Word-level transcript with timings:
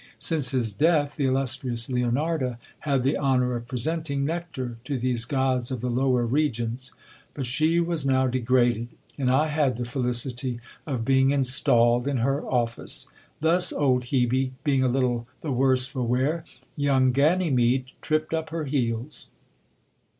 Since 0.17 0.49
his 0.49 0.73
death, 0.73 1.15
the 1.15 1.25
illustrious 1.27 1.87
Leonarda 1.87 2.57
had 2.79 3.03
the 3.03 3.19
honour 3.19 3.55
of 3.55 3.67
presenting 3.67 4.25
nectar 4.25 4.77
to 4.85 4.97
these 4.97 5.25
gods 5.25 5.69
of 5.69 5.79
the 5.79 5.91
lower 5.91 6.25
regions. 6.25 6.91
But 7.35 7.45
she 7.45 7.79
was 7.79 8.03
now 8.03 8.25
degraded, 8.25 8.87
and 9.19 9.29
I 9.29 9.49
had 9.49 9.77
the 9.77 9.85
felicity 9.85 10.59
of 10.87 11.05
being 11.05 11.29
installed 11.29 12.07
in 12.07 12.17
her 12.17 12.43
office. 12.49 13.09
Thus, 13.41 13.71
old 13.71 14.05
Hebe 14.05 14.53
being 14.63 14.81
a 14.83 14.87
little 14.87 15.27
the 15.41 15.51
worse 15.51 15.85
for 15.85 16.01
wear, 16.01 16.45
young 16.75 17.11
Ganymede 17.11 17.91
tripped 18.01 18.33
up 18.33 18.49
her 18.49 18.63
heels. 18.65 19.27